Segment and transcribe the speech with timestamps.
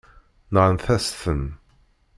[0.53, 1.43] Nɣant-as-ten.